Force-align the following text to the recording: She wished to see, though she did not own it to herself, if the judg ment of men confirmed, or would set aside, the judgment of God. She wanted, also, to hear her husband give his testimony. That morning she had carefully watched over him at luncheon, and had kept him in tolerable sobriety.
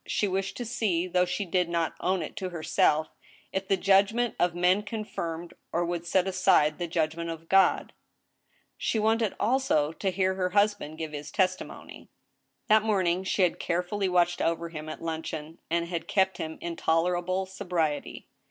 She 0.07 0.27
wished 0.27 0.57
to 0.57 0.65
see, 0.65 1.05
though 1.05 1.25
she 1.25 1.45
did 1.45 1.69
not 1.69 1.93
own 1.99 2.23
it 2.23 2.35
to 2.37 2.49
herself, 2.49 3.09
if 3.53 3.67
the 3.67 3.77
judg 3.77 4.11
ment 4.15 4.33
of 4.39 4.55
men 4.55 4.81
confirmed, 4.81 5.53
or 5.71 5.85
would 5.85 6.07
set 6.07 6.27
aside, 6.27 6.79
the 6.79 6.87
judgment 6.87 7.29
of 7.29 7.47
God. 7.47 7.93
She 8.79 8.97
wanted, 8.97 9.35
also, 9.39 9.91
to 9.91 10.09
hear 10.09 10.33
her 10.33 10.49
husband 10.57 10.97
give 10.97 11.11
his 11.11 11.29
testimony. 11.29 12.09
That 12.67 12.81
morning 12.81 13.23
she 13.23 13.43
had 13.43 13.59
carefully 13.59 14.09
watched 14.09 14.41
over 14.41 14.69
him 14.69 14.89
at 14.89 15.03
luncheon, 15.03 15.59
and 15.69 15.87
had 15.87 16.07
kept 16.07 16.39
him 16.39 16.57
in 16.61 16.75
tolerable 16.75 17.45
sobriety. 17.45 18.25